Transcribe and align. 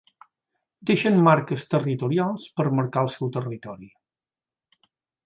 Deixen 0.89 1.19
marques 1.27 1.65
territorials 1.73 2.47
per 2.61 2.65
marcar 2.79 3.05
del 3.07 3.13
seu 3.17 3.31
territori. 3.37 3.91